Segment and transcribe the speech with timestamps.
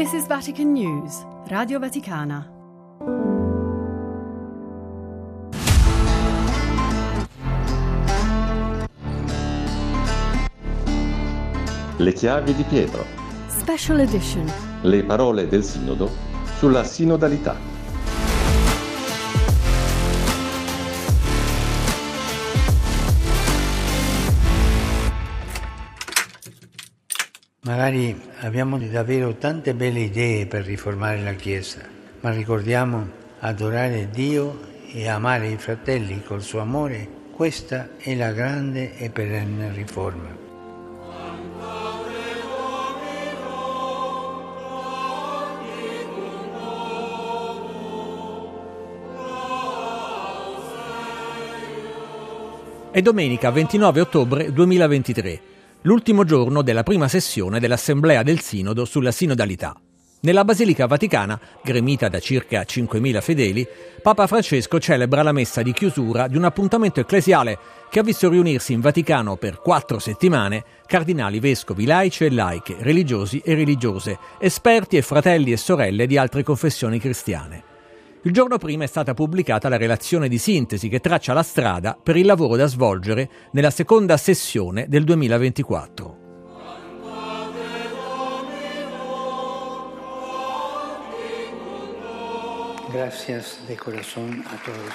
[0.00, 2.50] This is Vatican News, Radio Vaticana.
[11.98, 13.04] Le chiavi di Pietro.
[13.48, 14.50] Special edition.
[14.80, 16.08] Le parole del Sinodo
[16.56, 17.79] sulla sinodalità.
[27.70, 31.78] Magari abbiamo davvero tante belle idee per riformare la Chiesa,
[32.18, 33.08] ma ricordiamo
[33.38, 34.58] adorare Dio
[34.92, 40.36] e amare i fratelli col suo amore, questa è la grande e perenne riforma.
[52.90, 55.40] È domenica 29 ottobre 2023,
[55.82, 59.74] l'ultimo giorno della prima sessione dell'Assemblea del Sinodo sulla sinodalità.
[60.22, 63.66] Nella Basilica Vaticana, gremita da circa 5.000 fedeli,
[64.02, 68.74] Papa Francesco celebra la messa di chiusura di un appuntamento ecclesiale che ha visto riunirsi
[68.74, 75.02] in Vaticano per quattro settimane cardinali, vescovi, laici e laiche, religiosi e religiose, esperti e
[75.02, 77.69] fratelli e sorelle di altre confessioni cristiane.
[78.22, 82.16] Il giorno prima è stata pubblicata la relazione di sintesi che traccia la strada per
[82.16, 86.18] il lavoro da svolgere nella seconda sessione del 2024.
[92.92, 94.94] Gracias de corazón a todos.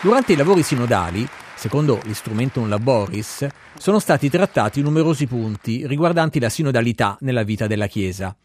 [0.00, 7.16] Durante i lavori sinodali, secondo l'Instrumentum Laboris, sono stati trattati numerosi punti riguardanti la sinodalità
[7.22, 8.36] nella vita della Chiesa.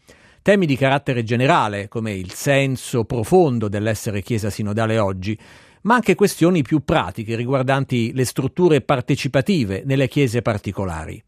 [0.42, 5.38] Temi di carattere generale, come il senso profondo dell'essere Chiesa sinodale oggi,
[5.82, 11.22] ma anche questioni più pratiche riguardanti le strutture partecipative nelle chiese particolari.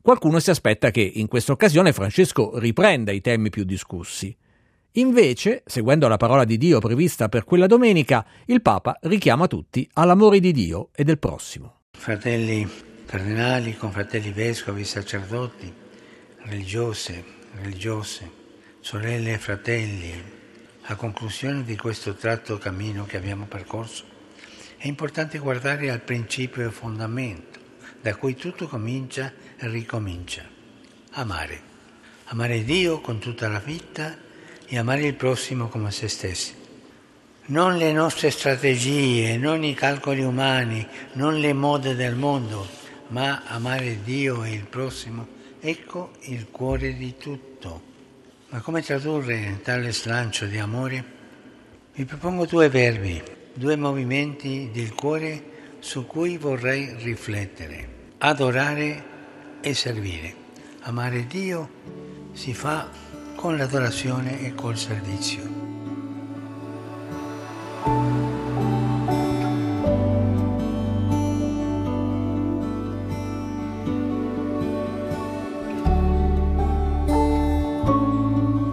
[0.00, 4.32] Qualcuno si aspetta che in questa occasione Francesco riprenda i temi più discussi.
[4.92, 10.38] Invece, seguendo la parola di Dio prevista per quella domenica, il Papa richiama tutti all'amore
[10.38, 11.80] di Dio e del prossimo.
[11.98, 12.64] Fratelli
[13.06, 15.72] cardinali, confratelli vescovi, sacerdoti,
[16.44, 18.44] religiose, religiose,
[18.86, 20.14] sorelle e fratelli,
[20.82, 24.04] a conclusione di questo tratto cammino che abbiamo percorso,
[24.76, 27.58] è importante guardare al principio e fondamento
[28.00, 30.44] da cui tutto comincia e ricomincia.
[31.14, 31.60] Amare.
[32.26, 34.16] Amare Dio con tutta la vita
[34.64, 36.54] e amare il prossimo come se stessi.
[37.46, 42.64] Non le nostre strategie, non i calcoli umani, non le mode del mondo,
[43.08, 45.26] ma amare Dio e il prossimo,
[45.58, 47.94] ecco il cuore di tutto.
[48.48, 51.04] Ma come tradurre tale slancio di amore?
[51.94, 53.20] Vi propongo due verbi,
[53.52, 57.88] due movimenti del cuore su cui vorrei riflettere.
[58.18, 59.04] Adorare
[59.60, 60.34] e servire.
[60.82, 61.68] Amare Dio
[62.32, 62.88] si fa
[63.34, 65.55] con l'adorazione e col servizio.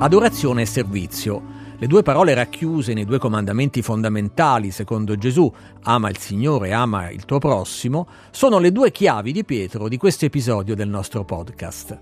[0.04, 1.42] Adorazione e servizio.
[1.78, 5.50] Le due parole racchiuse nei due comandamenti fondamentali, secondo Gesù,
[5.84, 10.26] ama il Signore ama il tuo prossimo, sono le due chiavi di Pietro di questo
[10.26, 11.98] episodio del nostro podcast.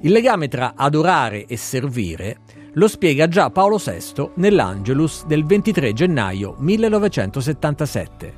[0.00, 2.38] Il legame tra adorare e servire
[2.72, 8.32] lo spiega già Paolo VI nell'Angelus del 23 gennaio 1977.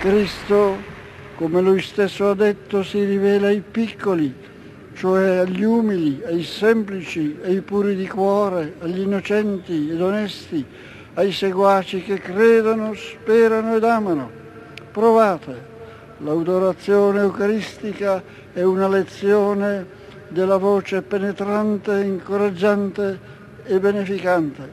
[0.00, 0.79] Cristo,
[1.40, 4.30] come lui stesso ha detto, si rivela ai piccoli,
[4.92, 10.62] cioè agli umili, ai semplici, ai puri di cuore, agli innocenti ed onesti,
[11.14, 14.30] ai seguaci che credono, sperano ed amano.
[14.92, 15.64] Provate,
[16.18, 19.86] l'adorazione eucaristica è una lezione
[20.28, 23.18] della voce penetrante, incoraggiante
[23.64, 24.68] e beneficante.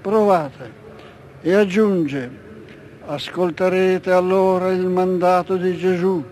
[0.00, 0.72] Provate
[1.42, 2.43] e aggiunge,
[3.06, 6.22] ascolterete allora il mandato di Gesù,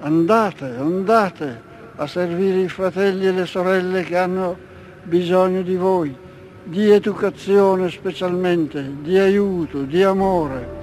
[0.00, 1.62] andate, andate
[1.96, 4.56] a servire i fratelli e le sorelle che hanno
[5.02, 6.14] bisogno di voi,
[6.64, 10.74] di educazione specialmente, di aiuto, di amore.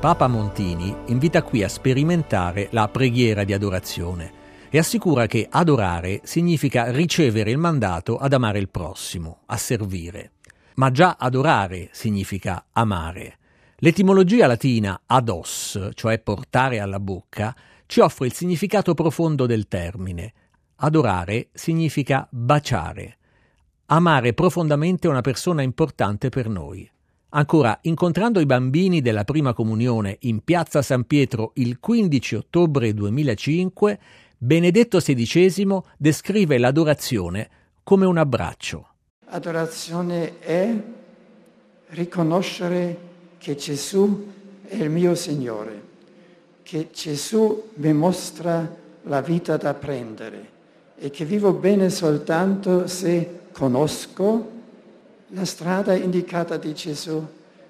[0.00, 4.39] Papa Montini invita qui a sperimentare la preghiera di adorazione
[4.70, 10.32] e assicura che adorare significa ricevere il mandato ad amare il prossimo, a servire.
[10.76, 13.38] Ma già adorare significa amare.
[13.78, 17.54] L'etimologia latina ados, cioè portare alla bocca,
[17.86, 20.32] ci offre il significato profondo del termine.
[20.76, 23.16] Adorare significa baciare.
[23.92, 26.88] amare profondamente una persona importante per noi.
[27.30, 33.98] Ancora, incontrando i bambini della prima comunione in piazza San Pietro il 15 ottobre 2005,
[34.42, 37.50] Benedetto XVI descrive l'adorazione
[37.82, 38.88] come un abbraccio.
[39.26, 40.74] Adorazione è
[41.88, 42.96] riconoscere
[43.36, 44.32] che Gesù
[44.66, 45.82] è il mio Signore,
[46.62, 50.48] che Gesù mi mostra la vita da prendere
[50.96, 54.50] e che vivo bene soltanto se conosco
[55.26, 57.22] la strada indicata di Gesù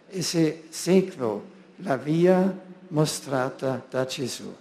[0.09, 1.43] e se seguo
[1.79, 2.57] la via
[2.91, 4.60] mostrata da Gesù.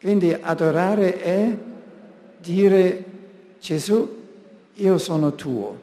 [0.00, 1.54] Quindi adorare è
[2.40, 3.04] dire
[3.60, 4.16] Gesù,
[4.72, 5.78] io sono tuo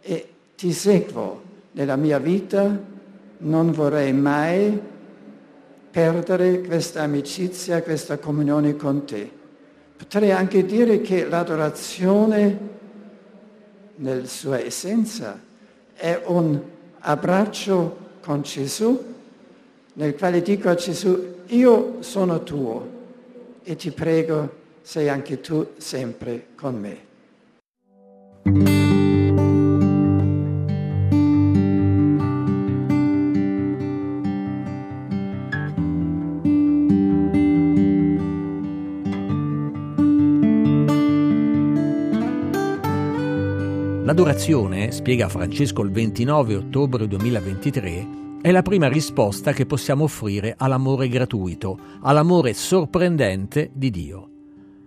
[0.00, 1.42] e ti seguo
[1.72, 2.78] nella mia vita,
[3.38, 4.80] non vorrei mai
[5.90, 9.28] perdere questa amicizia, questa comunione con te.
[9.96, 12.58] Potrei anche dire che l'adorazione
[13.96, 15.36] nella sua essenza
[15.94, 16.60] è un
[17.00, 19.02] abbraccio con Gesù
[19.94, 23.00] nel quale dico a Gesù, io sono tuo
[23.64, 27.10] e ti prego, sei anche tu sempre con me.
[44.04, 51.06] L'adorazione, spiega Francesco il 29 ottobre 2023, è la prima risposta che possiamo offrire all'amore
[51.08, 54.30] gratuito, all'amore sorprendente di Dio.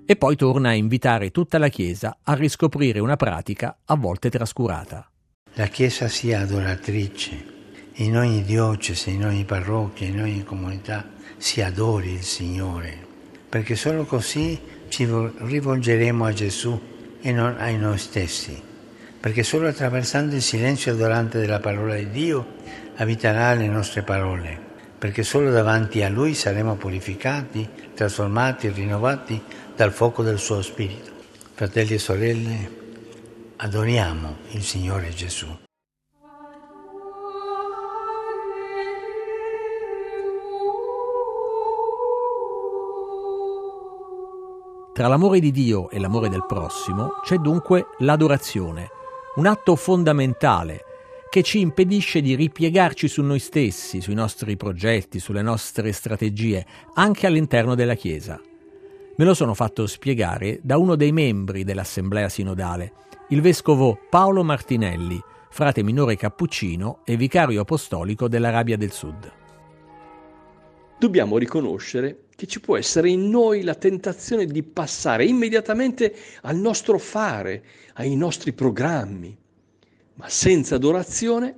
[0.06, 5.10] E poi torna a invitare tutta la Chiesa a riscoprire una pratica a volte trascurata.
[5.54, 7.54] La Chiesa sia adoratrice,
[7.94, 13.08] in ogni diocesi, in ogni parrocchia, in ogni comunità si adori il Signore,
[13.48, 14.60] perché solo così
[14.90, 16.78] ci rivolgeremo a Gesù
[17.22, 18.74] e non a noi stessi
[19.26, 22.46] perché solo attraversando il silenzio adorante della parola di Dio
[22.98, 24.56] abiterà le nostre parole,
[25.00, 29.42] perché solo davanti a Lui saremo purificati, trasformati e rinnovati
[29.76, 31.10] dal fuoco del suo Spirito.
[31.56, 32.70] Fratelli e sorelle,
[33.56, 35.48] adoriamo il Signore Gesù.
[44.94, 48.92] Tra l'amore di Dio e l'amore del prossimo c'è dunque l'adorazione
[49.36, 50.84] un atto fondamentale
[51.30, 57.28] che ci impedisce di ripiegarci su noi stessi, sui nostri progetti, sulle nostre strategie, anche
[57.28, 58.40] all'interno della Chiesa.
[59.18, 62.94] Me lo sono fatto spiegare da uno dei membri dell'Assemblea Sinodale,
[63.30, 69.32] il vescovo Paolo Martinelli, frate minore cappuccino e vicario apostolico dell'Arabia del Sud.
[70.98, 76.98] Dobbiamo riconoscere che ci può essere in noi la tentazione di passare immediatamente al nostro
[76.98, 79.36] fare, ai nostri programmi,
[80.16, 81.58] ma senza adorazione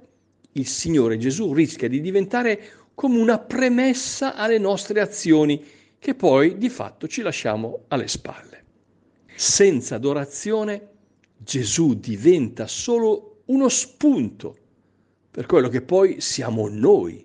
[0.54, 5.64] il Signore Gesù rischia di diventare come una premessa alle nostre azioni
[6.00, 8.64] che poi di fatto ci lasciamo alle spalle.
[9.36, 10.90] Senza adorazione
[11.38, 14.58] Gesù diventa solo uno spunto
[15.30, 17.24] per quello che poi siamo noi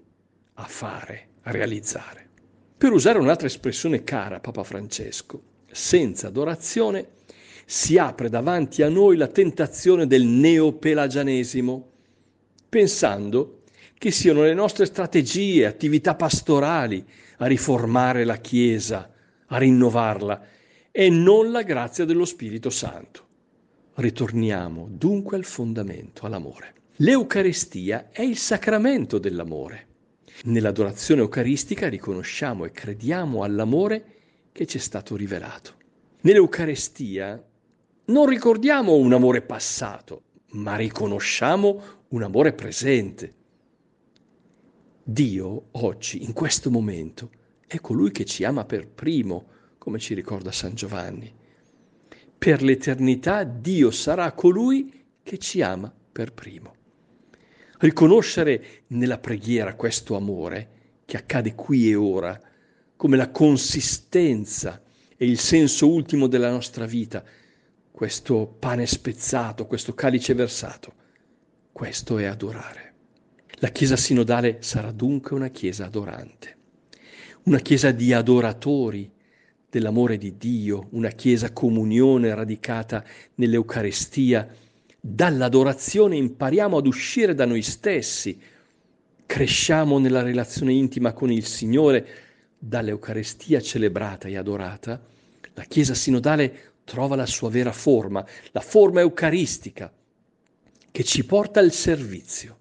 [0.55, 2.22] a fare, a realizzare.
[2.83, 5.41] Per usare un'altra espressione cara a Papa Francesco,
[5.71, 7.11] senza adorazione
[7.65, 11.91] si apre davanti a noi la tentazione del neopelagianesimo,
[12.69, 13.61] pensando
[13.97, 19.09] che siano le nostre strategie, attività pastorali a riformare la Chiesa,
[19.47, 20.45] a rinnovarla,
[20.91, 23.27] e non la grazia dello Spirito Santo.
[23.95, 26.75] Ritorniamo dunque al fondamento, all'amore.
[26.97, 29.87] L'Eucarestia è il sacramento dell'amore.
[30.45, 34.05] Nell'adorazione eucaristica riconosciamo e crediamo all'amore
[34.53, 35.75] che ci è stato rivelato.
[36.23, 37.43] Nell'Eucarestia
[38.07, 40.23] non ricordiamo un amore passato,
[40.53, 43.35] ma riconosciamo un amore presente.
[45.03, 47.31] Dio oggi, in questo momento,
[47.67, 49.47] è colui che ci ama per primo,
[49.79, 51.33] come ci ricorda San Giovanni.
[52.37, 56.75] Per l'eternità Dio sarà colui che ci ama per primo.
[57.83, 62.41] Riconoscere nella preghiera questo amore che accade qui e ora
[62.95, 64.81] come la consistenza
[65.17, 67.25] e il senso ultimo della nostra vita,
[67.91, 70.93] questo pane spezzato, questo calice versato,
[71.73, 72.95] questo è adorare.
[73.55, 76.57] La Chiesa sinodale sarà dunque una Chiesa adorante,
[77.47, 79.11] una Chiesa di adoratori
[79.69, 84.49] dell'amore di Dio, una Chiesa comunione radicata nell'Eucarestia,
[85.05, 88.39] dall'adorazione impariamo ad uscire da noi stessi,
[89.27, 92.07] cresciamo nella relazione intima con il Signore,
[92.57, 95.03] dall'Eucarestia celebrata e adorata,
[95.55, 99.93] la Chiesa sinodale trova la sua vera forma, la forma eucaristica,
[100.93, 102.59] che ci porta al servizio,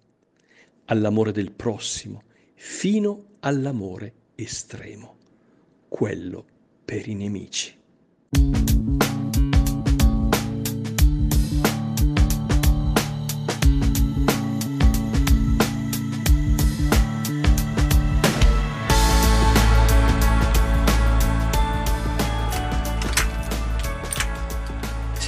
[0.86, 2.24] all'amore del prossimo,
[2.56, 5.18] fino all'amore estremo,
[5.88, 6.46] quello
[6.84, 8.81] per i nemici.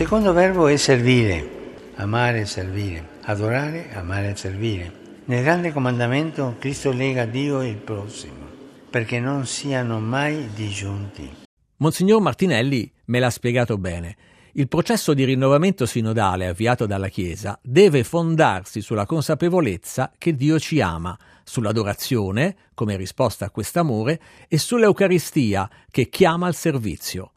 [0.03, 1.49] Secondo verbo è servire,
[1.95, 4.91] amare e servire, adorare, amare e servire.
[5.25, 8.45] Nel grande comandamento Cristo lega Dio e il prossimo,
[8.89, 11.33] perché non siano mai disgiunti.
[11.77, 14.17] Monsignor Martinelli me l'ha spiegato bene.
[14.51, 20.81] Il processo di rinnovamento sinodale avviato dalla Chiesa deve fondarsi sulla consapevolezza che Dio ci
[20.81, 24.19] ama, sull'adorazione, come risposta a quest'amore,
[24.49, 27.32] e sull'Eucaristia, che chiama al servizio.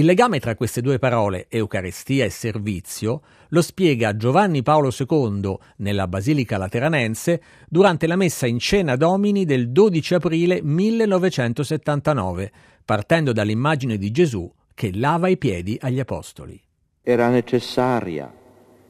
[0.00, 6.08] Il legame tra queste due parole, Eucaristia e servizio, lo spiega Giovanni Paolo II nella
[6.08, 12.50] Basilica Lateranense durante la messa in cena domini del 12 aprile 1979,
[12.82, 16.58] partendo dall'immagine di Gesù che lava i piedi agli apostoli.
[17.02, 18.32] Era necessaria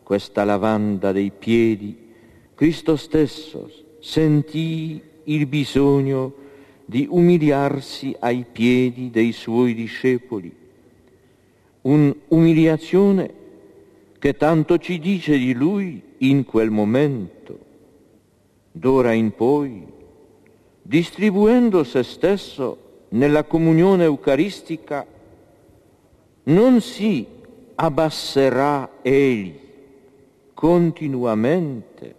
[0.04, 2.12] questa lavanda dei piedi.
[2.54, 6.34] Cristo stesso sentì il bisogno
[6.84, 10.58] di umiliarsi ai piedi dei suoi discepoli
[11.82, 13.34] un'umiliazione
[14.18, 17.58] che tanto ci dice di lui in quel momento.
[18.72, 19.84] D'ora in poi,
[20.82, 22.78] distribuendo se stesso
[23.10, 25.06] nella comunione eucaristica,
[26.44, 27.26] non si
[27.74, 29.58] abbasserà egli
[30.52, 32.14] continuamente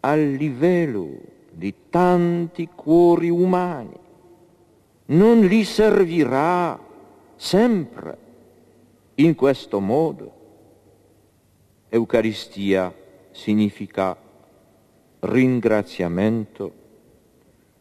[0.00, 1.08] al livello
[1.52, 3.96] di tanti cuori umani,
[5.06, 6.78] non li servirà
[7.36, 8.18] sempre
[9.16, 10.34] in questo modo.
[11.88, 12.92] Eucaristia
[13.30, 14.16] significa
[15.20, 16.72] ringraziamento,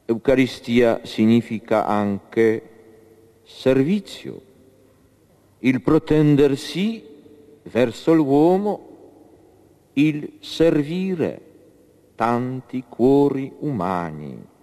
[0.05, 2.69] Eucaristia significa anche
[3.43, 4.41] servizio,
[5.59, 7.03] il protendersi
[7.63, 8.89] verso l'uomo,
[9.93, 11.41] il servire
[12.15, 14.53] tanti cuori umani.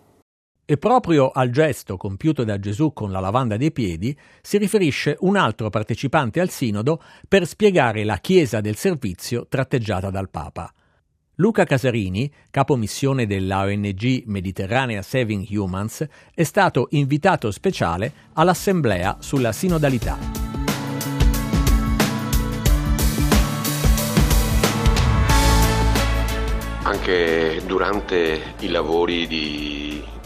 [0.73, 5.37] E proprio al gesto compiuto da Gesù con la lavanda dei piedi si riferisce un
[5.37, 10.73] altro partecipante al sinodo per spiegare la Chiesa del servizio tratteggiata dal Papa.
[11.35, 19.53] Luca Casarini, capo missione della ONG Mediterranea Saving Humans, è stato invitato speciale all'assemblea sulla
[19.53, 20.17] sinodalità.
[26.85, 29.82] Anche durante i lavori di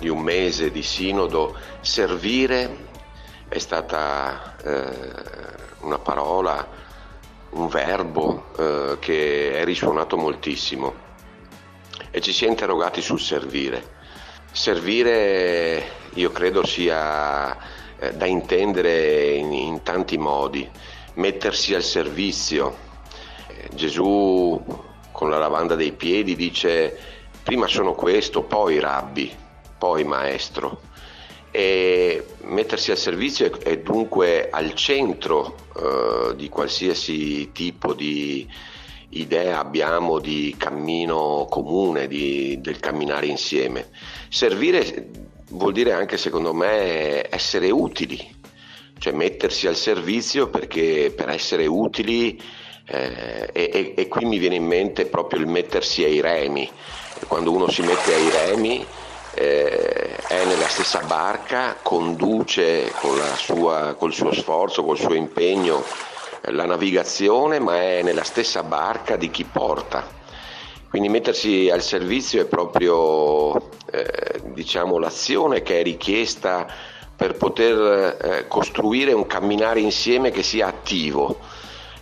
[0.07, 2.85] di un mese di sinodo, servire
[3.49, 4.89] è stata eh,
[5.81, 6.65] una parola,
[7.51, 10.95] un verbo eh, che è risuonato moltissimo
[12.13, 13.95] e ci si è interrogati sul servire.
[14.53, 15.83] Servire
[16.15, 17.57] io credo sia
[17.99, 20.71] eh, da intendere in, in, tanti modi,
[21.15, 22.85] mettersi al servizio.
[23.75, 24.63] Gesù
[25.11, 26.97] con la lavanda dei piedi dice
[27.43, 29.45] prima sono questo, poi rabbi
[29.79, 30.81] poi maestro.
[31.51, 38.47] E mettersi al servizio è, dunque al centro eh, di qualsiasi tipo di
[39.11, 43.89] idea abbiamo di cammino comune, di, del camminare insieme.
[44.29, 45.09] Servire
[45.51, 48.35] vuol dire anche, secondo me, essere utili,
[48.99, 52.41] cioè mettersi al servizio perché per essere utili,
[52.89, 56.69] eh, e, e, qui mi viene in mente proprio il mettersi ai remi.
[57.27, 58.85] Quando uno si mette ai remi
[59.37, 65.85] eh, è nella stessa barca, conduce con sua, col suo sforzo, col suo impegno
[66.41, 70.15] eh, la navigazione, ma è nella stessa barca di chi porta.
[70.89, 73.55] Quindi mettersi al servizio è proprio
[73.91, 76.67] eh, diciamo, l'azione che è richiesta
[77.15, 81.41] per poter eh, costruire un camminare insieme che sia attivo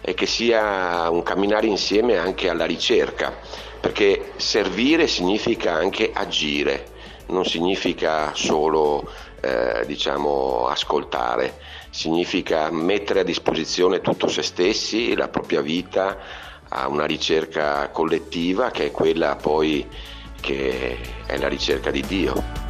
[0.00, 3.36] e che sia un camminare insieme anche alla ricerca,
[3.80, 6.92] perché servire significa anche agire
[7.26, 11.58] non significa solo eh, diciamo, ascoltare,
[11.90, 16.18] significa mettere a disposizione tutto se stessi, la propria vita
[16.68, 19.86] a una ricerca collettiva che è quella poi
[20.40, 22.62] che è la ricerca di Dio.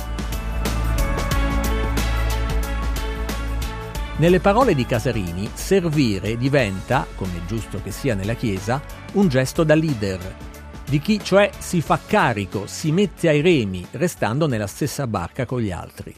[4.16, 8.80] Nelle parole di Casarini, servire diventa, come è giusto che sia nella Chiesa,
[9.14, 10.53] un gesto da leader,
[10.94, 15.60] di chi cioè si fa carico, si mette ai remi, restando nella stessa barca con
[15.60, 16.14] gli altri.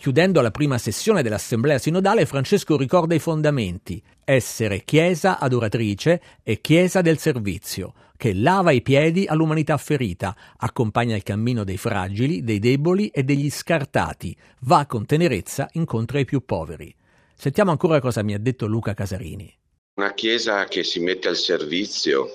[0.00, 7.02] Chiudendo la prima sessione dell'Assemblea sinodale, Francesco ricorda i fondamenti, essere Chiesa adoratrice e Chiesa
[7.02, 13.10] del servizio, che lava i piedi all'umanità ferita, accompagna il cammino dei fragili, dei deboli
[13.10, 16.92] e degli scartati, va con tenerezza incontro ai più poveri.
[17.32, 19.56] Sentiamo ancora cosa mi ha detto Luca Casarini.
[19.94, 22.26] Una Chiesa che si mette al servizio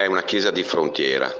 [0.00, 1.30] è una Chiesa di frontiera.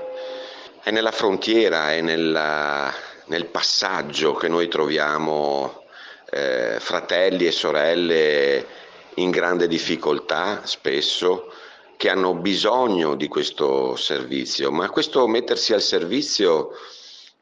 [0.82, 2.92] È nella frontiera, è nella,
[3.28, 5.84] nel passaggio che noi troviamo
[6.30, 8.66] eh, fratelli e sorelle
[9.14, 11.50] in grande difficoltà spesso,
[11.96, 16.72] che hanno bisogno di questo servizio, ma questo mettersi al servizio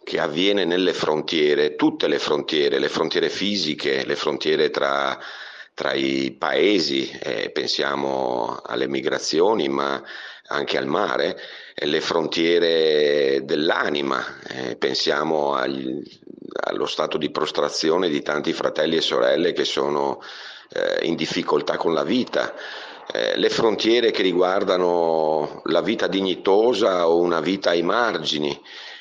[0.05, 5.19] che avviene nelle frontiere, tutte le frontiere, le frontiere fisiche, le frontiere tra,
[5.75, 10.01] tra i paesi, eh, pensiamo alle migrazioni, ma
[10.49, 11.39] anche al mare,
[11.75, 16.03] le frontiere dell'anima, eh, pensiamo agli,
[16.65, 20.21] allo stato di prostrazione di tanti fratelli e sorelle che sono
[20.71, 22.55] eh, in difficoltà con la vita,
[23.13, 28.61] eh, le frontiere che riguardano la vita dignitosa o una vita ai margini,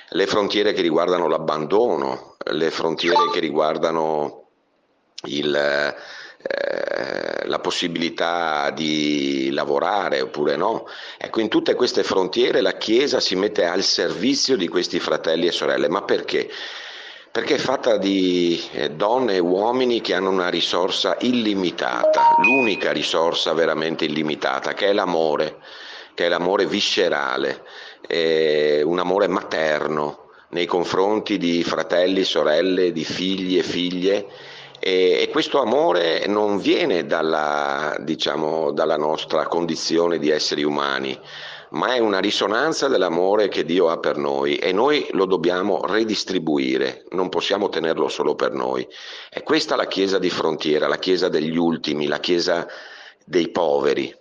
[0.09, 4.47] le frontiere che riguardano l'abbandono, le frontiere che riguardano
[5.23, 6.96] il, eh,
[7.47, 10.87] la possibilità di lavorare oppure no.
[11.17, 15.51] Ecco, in tutte queste frontiere la Chiesa si mette al servizio di questi fratelli e
[15.51, 16.49] sorelle, ma perché?
[17.37, 23.53] perché è fatta di eh, donne e uomini che hanno una risorsa illimitata, l'unica risorsa
[23.53, 25.57] veramente illimitata, che è l'amore,
[26.15, 27.63] che è l'amore viscerale,
[28.09, 34.25] un amore materno nei confronti di fratelli, sorelle, di figli e figlie.
[34.79, 41.19] E, questo amore non viene dalla, diciamo, dalla nostra condizione di esseri umani,
[41.71, 47.05] ma è una risonanza dell'amore che Dio ha per noi e noi lo dobbiamo redistribuire,
[47.11, 48.87] non possiamo tenerlo solo per noi.
[49.29, 52.65] È questa la Chiesa di frontiera, la Chiesa degli ultimi, la Chiesa
[53.25, 54.15] dei poveri.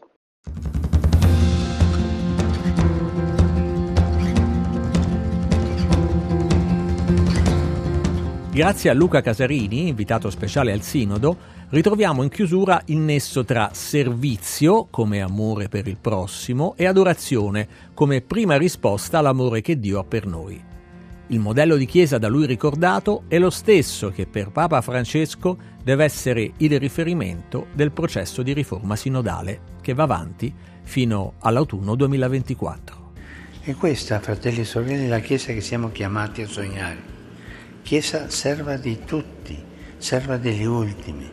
[8.57, 11.37] Grazie a Luca Casarini, invitato speciale al Sinodo,
[11.69, 18.23] ritroviamo in chiusura il nesso tra servizio, come amore per il prossimo, e adorazione, come
[18.23, 20.59] prima risposta all'amore che Dio ha per noi.
[21.27, 26.05] Il modello di Chiesa da lui ricordato è lo stesso che per Papa Francesco deve
[26.05, 30.51] essere il riferimento del processo di riforma sinodale che va avanti
[30.83, 33.13] fino all'autunno 2024.
[33.65, 37.16] E questa, fratelli e sorelle, è la Chiesa che siamo chiamati a sognare
[37.87, 39.57] Chiesa serva di tutti,
[39.97, 41.31] serva degli ultimi.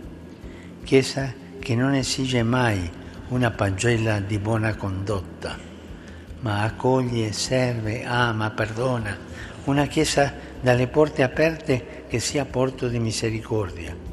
[0.84, 2.88] Chiesa che non esige mai
[3.30, 5.58] una pagella di buona condotta,
[6.42, 9.18] ma accoglie, serve, ama, perdona.
[9.64, 14.13] Una Chiesa dalle porte aperte che sia porto di misericordia.